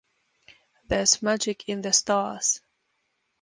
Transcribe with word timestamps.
There's 0.87 1.21
Magic 1.21 1.69
in 1.69 1.81
the 1.83 1.93
Stars. 1.93 2.61